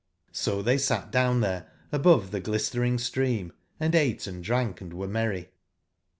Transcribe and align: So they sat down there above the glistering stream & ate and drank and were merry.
So 0.31 0.63
they 0.63 0.79
sat 0.79 1.11
down 1.11 1.41
there 1.41 1.71
above 1.91 2.31
the 2.31 2.39
glistering 2.39 2.97
stream 2.97 3.53
& 3.69 3.79
ate 3.79 4.25
and 4.25 4.43
drank 4.43 4.81
and 4.81 4.95
were 4.95 5.07
merry. 5.07 5.49